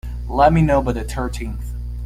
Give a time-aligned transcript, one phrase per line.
[0.27, 1.75] Let me know by the thirteenth.